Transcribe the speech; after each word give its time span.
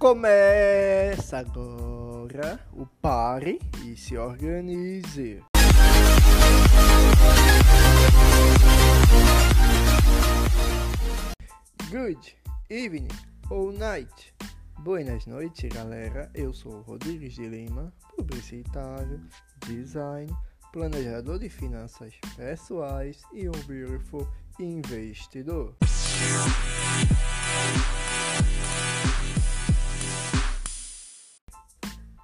Começa 0.00 1.36
agora 1.36 2.58
o 2.72 2.86
pare 2.86 3.60
e 3.84 3.94
se 3.94 4.16
organize. 4.16 5.42
Good 11.90 12.34
evening 12.70 13.08
ou 13.50 13.70
night. 13.72 14.32
Boas 14.78 15.26
noites, 15.26 15.68
galera. 15.68 16.30
Eu 16.34 16.54
sou 16.54 16.76
o 16.76 16.80
Rodrigues 16.80 17.34
de 17.34 17.46
Lima, 17.46 17.92
publicitário, 18.16 19.20
design, 19.66 20.34
planejador 20.72 21.38
de 21.38 21.50
finanças 21.50 22.14
pessoais 22.38 23.20
e 23.34 23.50
um 23.50 23.66
beautiful 23.66 24.26
investidor. 24.58 25.74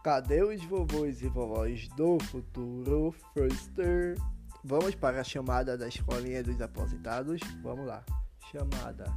Cadê 0.07 0.41
os 0.41 0.63
vovôs 0.67 1.21
e 1.21 1.27
vovós 1.27 1.89
do 1.97 2.17
futuro? 2.27 3.13
Firster. 3.35 4.17
Vamos 4.63 4.95
para 4.95 5.21
a 5.21 5.25
chamada 5.25 5.77
da 5.77 5.89
escolinha 5.89 6.45
dos 6.45 6.61
aposentados. 6.61 7.41
Vamos 7.61 7.89
lá. 7.89 8.05
Chamada. 8.53 9.13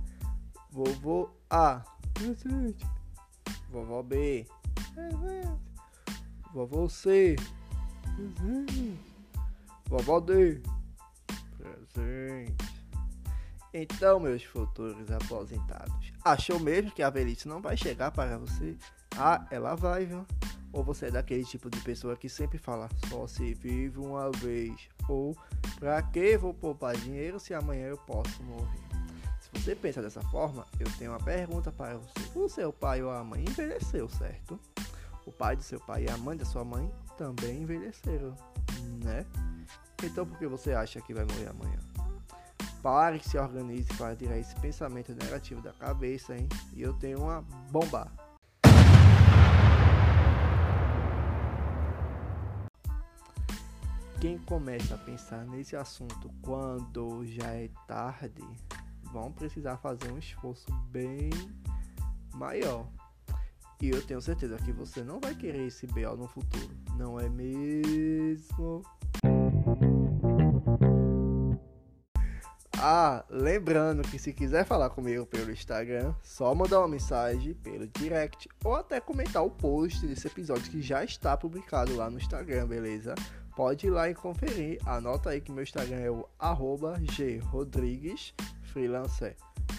Vovô 0.72 1.30
A. 1.48 1.84
Presente. 2.16 2.84
Vovó 3.70 4.02
B. 4.02 4.48
Presente. 4.96 5.62
Vovô 6.52 6.90
C. 6.90 7.36
Presente. 8.16 9.00
Vovó 9.88 10.20
D. 10.20 10.60
Presente. 11.56 12.66
Então, 13.72 14.20
meus 14.20 14.44
futuros 14.44 15.12
aposentados, 15.12 16.12
achou 16.26 16.60
mesmo 16.60 16.90
que 16.90 17.04
a 17.04 17.12
velhice 17.12 17.48
não 17.48 17.62
vai 17.62 17.78
chegar 17.78 18.10
para 18.10 18.40
você? 18.40 18.76
Ah, 19.16 19.46
ela 19.52 19.76
vai, 19.76 20.08
viu? 20.08 20.26
Ou 20.72 20.84
você 20.84 21.08
é 21.08 21.12
daquele 21.12 21.44
tipo 21.44 21.70
de 21.70 21.80
pessoa 21.82 22.16
que 22.16 22.30
sempre 22.30 22.58
fala 22.58 22.88
só 23.08 23.26
se 23.28 23.54
vive 23.54 24.00
uma 24.00 24.30
vez? 24.32 24.88
Ou 25.08 25.36
pra 25.80 26.02
que 26.02 26.38
vou 26.38 26.54
poupar 26.54 26.96
dinheiro 26.96 27.40
se 27.40 27.54
amanhã 27.54 27.88
eu 27.88 27.98
posso 27.98 28.44
morrer? 28.44 28.80
Se 29.40 29.50
você 29.62 29.76
pensa 29.76 30.02
dessa 30.02 30.22
forma, 30.22 30.66
eu 30.80 30.88
tenho 30.98 31.12
uma 31.12 31.20
pergunta 31.20 31.72
para 31.72 31.98
você. 31.98 32.20
O 32.36 32.48
seu 32.48 32.72
pai 32.72 33.02
ou 33.02 33.10
a 33.10 33.24
mãe 33.24 33.42
envelheceu, 33.42 34.08
certo? 34.08 34.60
O 35.26 35.32
pai 35.32 35.56
do 35.56 35.64
seu 35.64 35.80
pai 35.80 36.06
e 36.06 36.10
a 36.10 36.18
mãe 36.18 36.38
da 36.38 36.46
sua 36.46 36.64
mãe 36.64 36.92
também 37.18 37.64
envelheceram, 37.64 38.36
né? 39.04 39.26
Então 40.04 40.26
por 40.26 40.38
que 40.38 40.48
você 40.48 40.74
acha 40.74 41.02
que 41.02 41.14
vai 41.14 41.26
morrer 41.26 41.50
amanhã? 41.50 41.80
Pare, 42.82 43.20
se 43.20 43.38
organize 43.38 43.92
para 43.98 44.16
tirar 44.16 44.38
esse 44.38 44.56
pensamento 44.56 45.14
negativo 45.14 45.62
da 45.62 45.74
cabeça, 45.74 46.38
hein? 46.38 46.48
E 46.74 46.82
eu 46.82 46.94
tenho 46.94 47.20
uma 47.22 47.42
bomba. 47.70 48.29
Quem 54.20 54.38
começa 54.38 54.96
a 54.96 54.98
pensar 54.98 55.46
nesse 55.46 55.78
assunto 55.78 56.30
quando 56.42 57.26
já 57.26 57.54
é 57.54 57.70
tarde, 57.88 58.44
vão 59.14 59.32
precisar 59.32 59.78
fazer 59.78 60.12
um 60.12 60.18
esforço 60.18 60.70
bem 60.92 61.30
maior. 62.36 62.86
E 63.82 63.90
eu 63.90 64.06
tenho 64.06 64.22
certeza 64.22 64.58
que 64.58 64.74
você 64.74 65.04
não 65.04 65.22
vai 65.22 65.34
querer 65.34 65.68
esse 65.68 65.88
BO 65.88 66.18
no 66.18 66.28
futuro, 66.28 66.70
não 66.98 67.18
é 67.18 67.30
mesmo? 67.30 68.84
Ah, 72.82 73.26
lembrando 73.30 74.04
que 74.04 74.18
se 74.18 74.32
quiser 74.32 74.64
falar 74.64 74.90
comigo 74.90 75.26
pelo 75.26 75.52
Instagram, 75.52 76.16
só 76.24 76.56
mandar 76.56 76.80
uma 76.80 76.88
mensagem 76.88 77.54
pelo 77.56 77.86
direct 77.88 78.48
ou 78.64 78.74
até 78.74 79.02
comentar 79.02 79.44
o 79.44 79.50
post 79.50 80.08
desse 80.08 80.28
episódio 80.28 80.72
que 80.72 80.82
já 80.82 81.04
está 81.04 81.36
publicado 81.36 81.94
lá 81.98 82.10
no 82.10 82.18
Instagram, 82.18 82.68
beleza? 82.68 83.16
Pode 83.54 83.88
ir 83.88 83.90
lá 83.90 84.10
e 84.10 84.16
conferir. 84.16 84.80
Anota 84.86 85.32
aí 85.32 85.42
que 85.42 85.52
meu 85.52 85.64
Instagram 85.64 85.98
é 85.98 86.10
o 86.10 86.26
grodriguesfreelancer. 87.52 89.36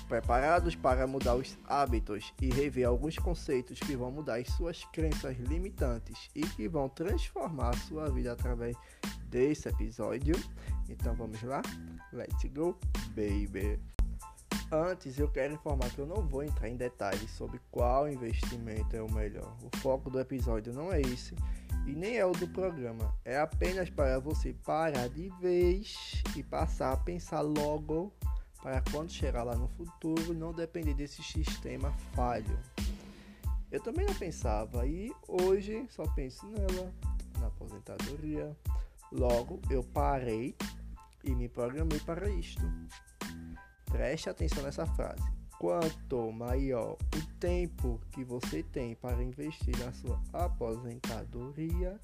Preparados 0.06 0.74
para 0.76 1.06
mudar 1.06 1.36
os 1.36 1.56
hábitos 1.66 2.34
e 2.38 2.50
rever 2.50 2.86
alguns 2.86 3.16
conceitos 3.16 3.80
que 3.80 3.96
vão 3.96 4.10
mudar 4.10 4.36
as 4.36 4.48
suas 4.48 4.84
crenças 4.92 5.38
limitantes 5.38 6.28
e 6.34 6.42
que 6.42 6.68
vão 6.68 6.86
transformar 6.90 7.70
a 7.70 7.78
sua 7.78 8.10
vida 8.10 8.32
através 8.32 8.76
desse 9.30 9.70
episódio. 9.70 10.36
Então 10.90 11.14
vamos 11.14 11.42
lá? 11.42 11.62
Let's 12.12 12.44
go, 12.52 12.76
baby! 13.14 13.80
Antes, 14.72 15.18
eu 15.18 15.28
quero 15.28 15.54
informar 15.54 15.90
que 15.90 15.98
eu 15.98 16.06
não 16.06 16.26
vou 16.28 16.44
entrar 16.44 16.68
em 16.68 16.76
detalhes 16.76 17.30
sobre 17.30 17.60
qual 17.70 18.08
investimento 18.08 18.94
é 18.94 19.02
o 19.02 19.10
melhor. 19.10 19.56
O 19.62 19.76
foco 19.78 20.10
do 20.10 20.20
episódio 20.20 20.72
não 20.72 20.92
é 20.92 21.00
esse 21.00 21.34
e 21.86 21.92
nem 21.92 22.18
é 22.18 22.24
o 22.24 22.32
do 22.32 22.46
programa. 22.46 23.12
É 23.24 23.38
apenas 23.38 23.90
para 23.90 24.18
você 24.20 24.52
parar 24.64 25.08
de 25.08 25.28
vez 25.40 26.22
e 26.36 26.42
passar 26.42 26.92
a 26.92 26.96
pensar 26.96 27.40
logo 27.40 28.12
para 28.62 28.82
quando 28.92 29.10
chegar 29.10 29.42
lá 29.42 29.56
no 29.56 29.68
futuro 29.68 30.34
não 30.34 30.52
depender 30.52 30.94
desse 30.94 31.22
sistema 31.22 31.90
falho. 32.14 32.58
Eu 33.72 33.80
também 33.80 34.06
não 34.06 34.14
pensava 34.14 34.86
e 34.86 35.12
hoje 35.26 35.86
só 35.90 36.04
penso 36.14 36.46
nela, 36.46 36.92
na 37.38 37.46
aposentadoria. 37.46 38.56
Logo, 39.12 39.60
eu 39.68 39.82
parei 39.82 40.54
e 41.24 41.34
me 41.34 41.48
programei 41.48 42.00
para 42.00 42.28
isto. 42.30 42.62
Preste 43.86 44.30
atenção 44.30 44.62
nessa 44.62 44.86
frase. 44.86 45.22
Quanto 45.58 46.32
maior 46.32 46.92
o 46.92 47.26
tempo 47.38 48.00
que 48.12 48.24
você 48.24 48.62
tem 48.62 48.94
para 48.94 49.22
investir 49.22 49.78
na 49.78 49.92
sua 49.92 50.18
aposentadoria, 50.32 52.00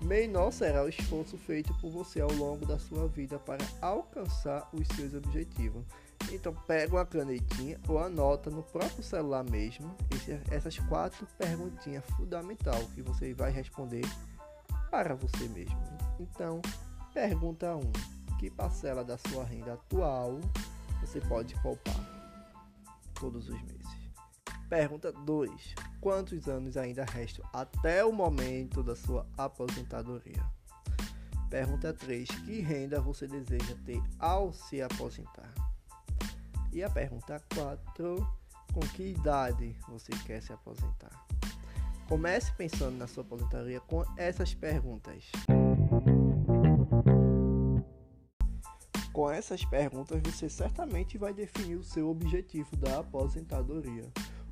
menor 0.00 0.52
será 0.52 0.84
o 0.84 0.88
esforço 0.88 1.36
feito 1.36 1.74
por 1.80 1.90
você 1.90 2.20
ao 2.20 2.32
longo 2.32 2.64
da 2.64 2.78
sua 2.78 3.08
vida 3.08 3.38
para 3.38 3.64
alcançar 3.80 4.68
os 4.72 4.86
seus 4.88 5.12
objetivos. 5.14 5.84
Então 6.30 6.54
pega 6.66 6.94
uma 6.94 7.04
canetinha 7.04 7.80
ou 7.88 7.98
anota 7.98 8.48
no 8.50 8.62
próprio 8.62 9.02
celular 9.02 9.44
mesmo 9.44 9.94
essas 10.50 10.78
quatro 10.78 11.26
perguntinhas 11.38 12.04
fundamentais 12.16 12.86
que 12.94 13.02
você 13.02 13.34
vai 13.34 13.50
responder 13.50 14.04
para 14.90 15.14
você 15.14 15.48
mesmo. 15.48 15.76
Então, 16.20 16.62
pergunta 17.12 17.74
1. 17.74 17.80
Um, 17.80 18.13
que 18.44 18.50
parcela 18.50 19.02
da 19.02 19.16
sua 19.16 19.42
renda 19.42 19.72
atual 19.72 20.38
você 21.00 21.18
pode 21.18 21.54
poupar? 21.62 21.94
todos 23.18 23.48
os 23.48 23.62
meses. 23.62 24.10
Pergunta 24.68 25.10
2. 25.12 25.74
Quantos 25.98 26.46
anos 26.46 26.76
ainda 26.76 27.04
restam 27.04 27.48
até 27.52 28.04
o 28.04 28.12
momento 28.12 28.82
da 28.82 28.94
sua 28.94 29.26
aposentadoria? 29.38 30.44
Pergunta 31.48 31.94
3. 31.94 32.28
Que 32.28 32.60
renda 32.60 33.00
você 33.00 33.26
deseja 33.26 33.76
ter 33.86 34.02
ao 34.18 34.52
se 34.52 34.82
aposentar? 34.82 35.54
E 36.70 36.82
a 36.82 36.90
pergunta 36.90 37.40
4. 37.54 38.16
Com 38.74 38.80
que 38.80 39.12
idade 39.12 39.74
você 39.88 40.12
quer 40.26 40.42
se 40.42 40.52
aposentar? 40.52 41.26
Comece 42.08 42.52
pensando 42.52 42.98
na 42.98 43.06
sua 43.06 43.22
aposentadoria 43.22 43.80
com 43.80 44.04
essas 44.18 44.52
perguntas. 44.52 45.30
Com 49.14 49.30
essas 49.30 49.64
perguntas, 49.64 50.20
você 50.24 50.48
certamente 50.48 51.16
vai 51.16 51.32
definir 51.32 51.76
o 51.76 51.84
seu 51.84 52.10
objetivo 52.10 52.76
da 52.76 52.98
aposentadoria. 52.98 54.02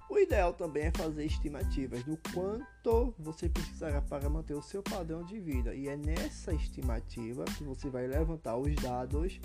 O 0.09 0.17
ideal 0.17 0.53
também 0.53 0.84
é 0.84 0.93
fazer 0.93 1.25
estimativas 1.25 2.05
do 2.05 2.17
quanto 2.33 3.12
você 3.19 3.49
precisará 3.49 4.01
para 4.01 4.31
manter 4.31 4.55
o 4.55 4.62
seu 4.62 4.81
padrão 4.81 5.25
de 5.25 5.41
vida, 5.41 5.75
e 5.75 5.89
é 5.89 5.97
nessa 5.97 6.55
estimativa 6.55 7.45
que 7.45 7.65
você 7.65 7.91
vai 7.91 8.06
levantar 8.06 8.56
os 8.56 8.72
dados 8.77 9.41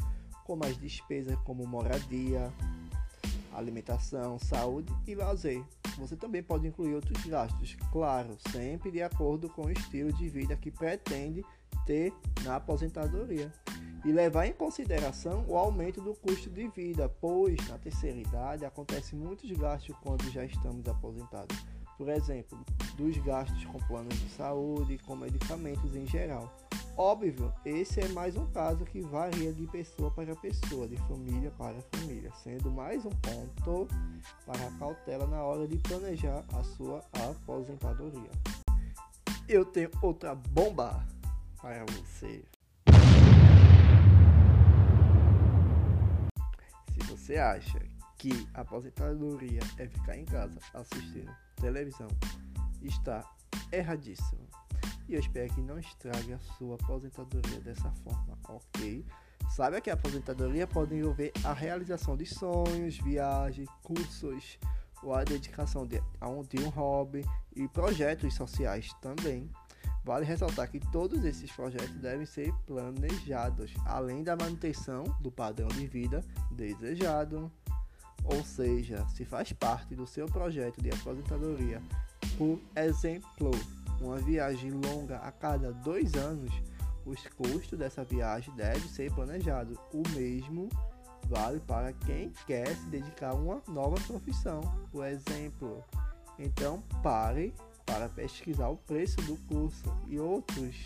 como 0.46 0.64
as 0.64 0.78
despesas 0.78 1.36
como 1.38 1.66
moradia, 1.66 2.54
alimentação, 3.56 4.38
saúde 4.38 4.94
e 5.08 5.16
lazer. 5.16 5.64
Você 5.98 6.16
também 6.16 6.44
pode 6.44 6.68
incluir 6.68 6.94
outros 6.94 7.26
gastos, 7.26 7.76
claro, 7.92 8.38
sempre 8.52 8.92
de 8.92 9.02
acordo 9.02 9.50
com 9.50 9.66
o 9.66 9.72
estilo 9.72 10.14
de 10.14 10.30
vida 10.30 10.56
que 10.56 10.70
pretende 10.70 11.44
ter 11.88 12.14
na 12.44 12.58
aposentadoria 12.58 13.52
e 14.06 14.12
levar 14.12 14.48
em 14.48 14.54
consideração 14.54 15.46
o 15.48 15.58
aumento 15.58 16.02
do 16.02 16.14
custo 16.14 16.50
de 16.50 16.68
vida, 16.70 17.10
pois 17.22 17.56
na 17.68 17.78
terceira 17.78 18.18
idade 18.18 18.66
acontece 18.66 19.16
muitos 19.16 19.50
gastos 19.52 19.96
quando 20.02 20.30
já 20.32 20.46
estamos 20.46 20.88
aposentados. 20.88 21.58
Por 21.98 22.10
exemplo, 22.10 22.58
dos 22.96 23.18
gastos 23.18 23.66
com 23.66 23.80
planos 23.80 24.18
de 24.20 24.30
saúde 24.30 24.94
e 24.94 25.00
com 25.00 25.16
medicamentos 25.16 25.96
em 25.96 26.06
geral. 26.06 26.54
Óbvio, 26.96 27.54
esse 27.64 28.00
é 28.00 28.08
mais 28.08 28.36
um 28.36 28.48
caso 28.48 28.84
que 28.86 29.02
varia 29.02 29.54
de 29.54 29.68
pessoa 29.68 30.10
para 30.10 30.36
pessoa, 30.36 30.88
de 30.88 30.98
família 30.98 31.52
para 31.52 31.80
família, 31.92 32.32
sendo 32.44 32.72
mais 32.72 33.06
um 33.06 33.12
ponto 33.12 33.88
para 34.46 34.72
cautela 34.80 35.28
na 35.28 35.44
hora 35.44 35.68
de 35.68 35.78
planejar 35.78 36.44
a 36.54 36.64
sua 36.64 37.04
aposentadoria. 37.14 38.32
Eu 39.48 39.64
tenho 39.64 39.92
outra 40.02 40.34
bomba 40.34 41.06
para 41.62 41.86
você. 41.86 42.44
Você 47.08 47.38
acha 47.38 47.80
que 48.18 48.48
aposentadoria 48.54 49.62
é 49.78 49.88
ficar 49.88 50.18
em 50.18 50.26
casa 50.26 50.60
assistindo 50.74 51.32
televisão 51.58 52.08
está 52.82 53.24
erradíssimo. 53.72 54.48
E 55.08 55.14
eu 55.14 55.20
espero 55.20 55.54
que 55.54 55.62
não 55.62 55.80
estrague 55.80 56.34
a 56.34 56.40
sua 56.58 56.76
aposentadoria 56.76 57.60
dessa 57.62 57.90
forma, 58.04 58.38
ok? 58.48 59.06
Saiba 59.50 59.80
que 59.80 59.90
a 59.90 59.94
aposentadoria 59.94 60.68
pode 60.68 60.96
envolver 60.96 61.32
a 61.44 61.54
realização 61.54 62.18
de 62.18 62.26
sonhos, 62.26 62.98
viagens, 62.98 63.70
cursos 63.84 64.60
ou 65.02 65.14
a 65.14 65.24
dedicação 65.24 65.88
de, 65.88 66.02
de 66.50 66.64
um 66.64 66.70
hobby 66.70 67.26
e 67.56 67.68
projetos 67.70 68.34
sociais 68.34 68.94
também. 69.02 69.50
Vale 70.08 70.24
ressaltar 70.24 70.72
que 70.72 70.80
todos 70.80 71.26
esses 71.26 71.52
projetos 71.52 71.96
devem 71.96 72.26
ser 72.26 72.54
planejados, 72.66 73.74
além 73.86 74.24
da 74.24 74.38
manutenção 74.38 75.04
do 75.20 75.30
padrão 75.30 75.68
de 75.68 75.86
vida 75.86 76.24
desejado. 76.50 77.52
Ou 78.24 78.42
seja, 78.42 79.06
se 79.10 79.26
faz 79.26 79.52
parte 79.52 79.94
do 79.96 80.08
seu 80.08 80.26
projeto 80.26 80.82
de 80.82 80.92
aposentadoria, 80.92 81.82
por 82.38 82.58
exemplo, 82.74 83.52
uma 84.00 84.16
viagem 84.16 84.72
longa 84.72 85.18
a 85.18 85.30
cada 85.30 85.74
dois 85.74 86.14
anos, 86.14 86.54
os 87.06 87.28
custos 87.28 87.78
dessa 87.78 88.06
viagem 88.06 88.56
devem 88.56 88.88
ser 88.88 89.12
planejados. 89.14 89.78
O 89.92 90.04
mesmo 90.16 90.70
vale 91.26 91.60
para 91.60 91.92
quem 91.92 92.32
quer 92.46 92.74
se 92.78 92.86
dedicar 92.86 93.32
a 93.32 93.36
uma 93.36 93.62
nova 93.68 93.98
profissão, 94.08 94.62
por 94.90 95.06
exemplo. 95.06 95.84
Então, 96.40 96.82
pare 97.04 97.54
para 97.88 98.08
pesquisar 98.10 98.68
o 98.68 98.78
preço 98.78 99.16
do 99.22 99.38
curso 99.48 99.98
e 100.08 100.20
outros 100.20 100.86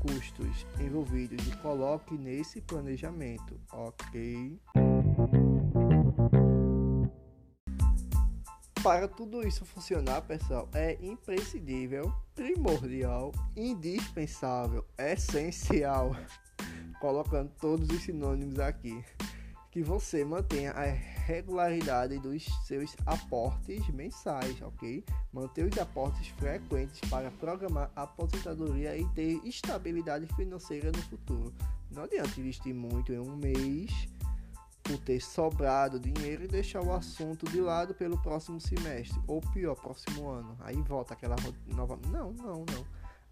custos 0.00 0.66
envolvidos 0.80 1.46
e 1.46 1.56
coloque 1.58 2.16
nesse 2.16 2.60
planejamento, 2.60 3.60
ok? 3.72 4.58
Para 8.82 9.08
tudo 9.08 9.46
isso 9.46 9.64
funcionar, 9.64 10.22
pessoal, 10.22 10.68
é 10.72 10.96
imprescindível, 11.04 12.12
primordial, 12.34 13.32
indispensável, 13.56 14.84
essencial, 14.96 16.16
colocando 17.00 17.50
todos 17.60 17.88
os 17.90 18.02
sinônimos 18.02 18.60
aqui, 18.60 19.04
que 19.76 19.82
você 19.82 20.24
mantenha 20.24 20.72
a 20.72 20.84
regularidade 20.84 22.18
dos 22.18 22.46
seus 22.64 22.96
aportes 23.04 23.86
mensais, 23.90 24.56
ok? 24.62 25.04
Manter 25.30 25.70
os 25.70 25.76
aportes 25.76 26.28
frequentes 26.28 26.98
para 27.10 27.30
programar 27.32 27.90
a 27.94 28.04
aposentadoria 28.04 28.96
e 28.96 29.04
ter 29.08 29.38
estabilidade 29.44 30.26
financeira 30.34 30.90
no 30.90 31.02
futuro. 31.02 31.52
Não 31.90 32.04
adianta 32.04 32.40
investir 32.40 32.74
muito 32.74 33.12
em 33.12 33.18
um 33.18 33.36
mês 33.36 34.08
por 34.82 34.96
ter 35.00 35.20
sobrado 35.20 36.00
dinheiro 36.00 36.44
e 36.44 36.48
deixar 36.48 36.80
o 36.80 36.94
assunto 36.94 37.44
de 37.44 37.60
lado 37.60 37.92
pelo 37.92 38.16
próximo 38.22 38.58
semestre, 38.58 39.20
ou 39.26 39.42
pior, 39.52 39.74
próximo 39.74 40.26
ano. 40.26 40.56
Aí 40.60 40.80
volta 40.80 41.12
aquela 41.12 41.36
nova. 41.66 41.98
Não, 42.10 42.32
não, 42.32 42.64
não. 42.64 42.86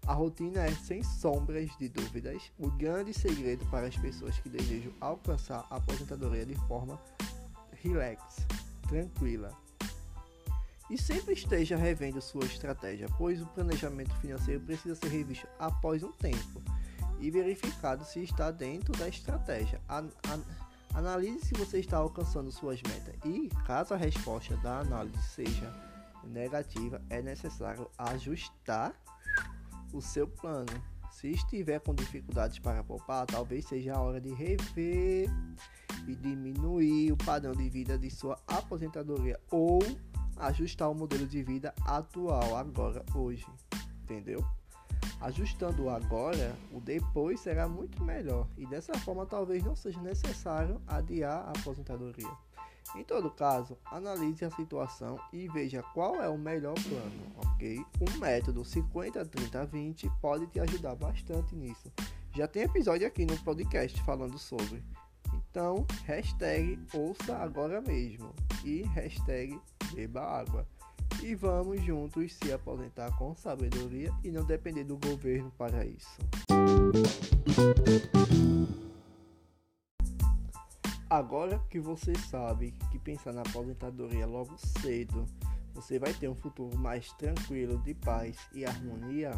A 0.07 0.13
rotina 0.13 0.61
é, 0.61 0.71
sem 0.71 1.01
sombras 1.01 1.75
de 1.77 1.89
dúvidas, 1.89 2.51
o 2.59 2.69
grande 2.69 3.13
segredo 3.13 3.65
para 3.67 3.87
as 3.87 3.97
pessoas 3.97 4.37
que 4.39 4.49
desejam 4.49 4.93
alcançar 5.01 5.65
a 5.69 5.77
aposentadoria 5.77 6.45
de 6.45 6.55
forma 6.67 6.99
relax, 7.81 8.45
tranquila. 8.87 9.51
E 10.89 10.97
sempre 10.97 11.33
esteja 11.33 11.75
revendo 11.75 12.21
sua 12.21 12.45
estratégia, 12.45 13.07
pois 13.17 13.41
o 13.41 13.47
planejamento 13.47 14.13
financeiro 14.17 14.61
precisa 14.61 14.93
ser 14.93 15.07
revisto 15.07 15.47
após 15.57 16.03
um 16.03 16.11
tempo 16.11 16.61
e 17.19 17.31
verificado 17.31 18.05
se 18.05 18.21
está 18.21 18.51
dentro 18.51 18.95
da 18.97 19.07
estratégia. 19.07 19.81
A, 19.89 19.99
a, 19.99 20.39
Analise 20.95 21.47
se 21.47 21.53
você 21.55 21.79
está 21.79 21.97
alcançando 21.97 22.49
suas 22.53 22.81
metas 22.83 23.13
e, 23.25 23.49
caso 23.65 23.93
a 23.93 23.97
resposta 23.97 24.55
da 24.57 24.79
análise 24.79 25.21
seja 25.23 25.73
negativa, 26.23 27.01
é 27.09 27.21
necessário 27.21 27.89
ajustar 27.97 28.95
o 29.93 30.01
seu 30.01 30.27
plano. 30.27 30.71
Se 31.11 31.29
estiver 31.29 31.79
com 31.79 31.95
dificuldades 31.95 32.59
para 32.59 32.83
poupar, 32.83 33.25
talvez 33.25 33.65
seja 33.65 33.95
a 33.95 34.01
hora 34.01 34.19
de 34.19 34.33
rever 34.33 35.29
e 36.07 36.15
diminuir 36.15 37.11
o 37.11 37.17
padrão 37.17 37.53
de 37.53 37.69
vida 37.69 37.97
de 37.97 38.09
sua 38.09 38.37
aposentadoria 38.47 39.39
ou 39.49 39.79
ajustar 40.37 40.91
o 40.91 40.95
modelo 40.95 41.25
de 41.25 41.41
vida 41.41 41.73
atual 41.85 42.55
agora 42.55 43.03
hoje, 43.15 43.47
entendeu? 44.03 44.45
Ajustando 45.21 45.89
agora, 45.89 46.55
o 46.71 46.79
depois 46.79 47.39
será 47.39 47.67
muito 47.67 48.03
melhor 48.03 48.47
e 48.57 48.65
dessa 48.65 48.93
forma 48.99 49.25
talvez 49.25 49.63
não 49.63 49.75
seja 49.75 50.01
necessário 50.01 50.81
adiar 50.85 51.45
a 51.47 51.51
aposentadoria. 51.51 52.44
Em 52.93 53.03
todo 53.03 53.31
caso, 53.31 53.77
analise 53.85 54.45
a 54.45 54.51
situação 54.51 55.19
e 55.33 55.47
veja 55.47 55.81
qual 55.93 56.21
é 56.21 56.29
o 56.29 56.37
melhor 56.37 56.75
plano, 56.75 57.35
ok? 57.37 57.83
O 57.99 58.19
método 58.19 58.61
50-30-20 58.61 60.11
pode 60.21 60.47
te 60.47 60.59
ajudar 60.59 60.95
bastante 60.95 61.55
nisso. 61.55 61.91
Já 62.35 62.47
tem 62.47 62.63
episódio 62.63 63.07
aqui 63.07 63.25
no 63.25 63.37
podcast 63.39 64.01
falando 64.03 64.37
sobre. 64.37 64.83
Então, 65.33 65.85
hashtag 66.05 66.79
ouça 66.93 67.35
agora 67.37 67.81
mesmo 67.81 68.33
e 68.63 68.83
hashtag 68.93 69.59
beba 69.93 70.21
água 70.21 70.67
e 71.23 71.33
vamos 71.33 71.81
juntos 71.83 72.33
se 72.33 72.51
aposentar 72.51 73.11
com 73.17 73.35
sabedoria 73.35 74.11
e 74.23 74.31
não 74.31 74.43
depender 74.43 74.83
do 74.83 74.97
governo 74.97 75.51
para 75.57 75.85
isso. 75.85 76.17
Agora 81.15 81.57
que 81.69 81.79
você 81.79 82.13
sabe 82.29 82.73
que 82.91 82.99
pensar 82.99 83.31
na 83.31 83.39
aposentadoria 83.39 84.27
logo 84.27 84.57
cedo, 84.57 85.25
você 85.73 85.97
vai 85.97 86.13
ter 86.13 86.27
um 86.27 86.35
futuro 86.35 86.77
mais 86.77 87.09
tranquilo, 87.13 87.77
de 87.77 87.93
paz 87.93 88.35
e 88.53 88.65
harmonia, 88.65 89.31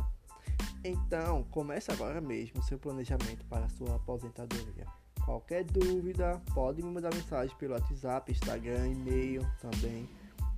então 0.84 1.44
comece 1.52 1.92
agora 1.92 2.20
mesmo 2.20 2.64
seu 2.64 2.80
planejamento 2.80 3.46
para 3.46 3.70
sua 3.70 3.98
aposentadoria. 3.98 4.88
Qualquer 5.24 5.66
dúvida, 5.66 6.42
pode 6.52 6.82
me 6.82 6.90
mandar 6.90 7.14
mensagem 7.14 7.56
pelo 7.58 7.76
WhatsApp, 7.76 8.32
Instagram, 8.32 8.88
e-mail 8.88 9.48
também. 9.62 10.10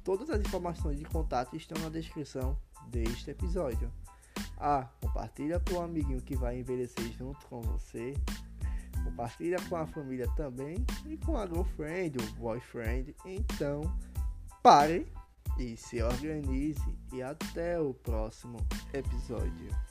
Todas 0.05 0.29
as 0.29 0.39
informações 0.39 0.97
de 0.97 1.03
contato 1.03 1.53
estão 1.53 1.83
na 1.83 1.89
descrição 1.89 2.57
deste 2.87 3.29
episódio. 3.29 3.91
Ah, 4.57 4.87
compartilha 5.01 5.59
com 5.59 5.79
um 5.79 5.81
amiguinho 5.81 6.21
que 6.21 6.37
vai 6.37 6.59
envelhecer 6.59 7.11
junto 7.11 7.45
com 7.47 7.59
você. 7.59 8.13
Compartilha 9.09 9.57
com 9.67 9.75
a 9.75 9.87
família 9.87 10.27
também 10.35 10.85
e 11.05 11.17
com 11.17 11.35
a 11.35 11.45
girlfriend 11.45 12.17
ou 12.19 12.25
boyfriend. 12.35 13.15
Então, 13.25 13.81
pare 14.61 15.07
e 15.57 15.75
se 15.75 16.01
organize 16.01 16.97
e 17.11 17.21
até 17.21 17.79
o 17.79 17.93
próximo 17.93 18.57
episódio. 18.93 19.88